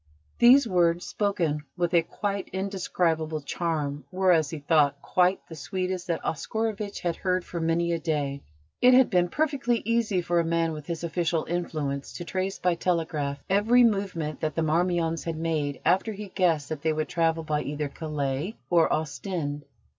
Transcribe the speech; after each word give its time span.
These 0.39 0.67
words, 0.67 1.05
spoken 1.05 1.63
with 1.77 1.93
a 1.93 2.01
quite 2.01 2.47
indescribable 2.51 3.41
charm, 3.41 4.03
were, 4.11 4.31
as 4.31 4.49
he 4.49 4.57
thought, 4.57 4.99
quite 4.99 5.41
the 5.47 5.53
sweetest 5.55 6.07
that 6.07 6.25
Oscarovitch 6.25 7.01
had 7.01 7.17
heard 7.17 7.45
for 7.45 7.59
many 7.59 7.91
a 7.91 7.99
day. 7.99 8.41
It 8.81 8.95
had 8.95 9.11
been 9.11 9.29
perfectly 9.29 9.79
easy 9.85 10.19
for 10.19 10.39
a 10.39 10.43
man 10.43 10.71
with 10.71 10.87
his 10.87 11.03
official 11.03 11.45
influence 11.45 12.13
to 12.13 12.25
trace 12.25 12.57
by 12.57 12.73
telegraph 12.73 13.43
every 13.47 13.83
movement 13.83 14.39
that 14.39 14.55
the 14.55 14.63
Marmions 14.63 15.23
had 15.25 15.37
made 15.37 15.79
after 15.85 16.13
he 16.13 16.23
had 16.23 16.33
guessed 16.33 16.69
that 16.69 16.81
they 16.81 16.93
would 16.93 17.07
travel 17.07 17.43
by 17.43 17.61
either 17.61 17.87
Calais 17.87 18.55
or 18.71 18.91
Ostend. 18.91 19.65